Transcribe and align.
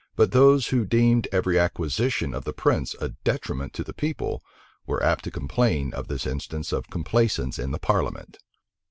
But 0.15 0.31
those 0.31 0.69
who 0.69 0.83
deemed 0.83 1.27
every 1.31 1.59
acquisition 1.59 2.33
of 2.33 2.43
the 2.43 2.53
prince 2.53 2.95
a 2.99 3.09
detriment 3.23 3.71
to 3.73 3.83
the 3.83 3.93
people, 3.93 4.41
were 4.87 5.03
apt 5.03 5.25
to 5.25 5.29
complain 5.29 5.93
of 5.93 6.07
this 6.07 6.25
instance 6.25 6.71
of 6.73 6.89
complaisance 6.89 7.59
in 7.59 7.69
the 7.69 7.77
parliament. 7.77 8.39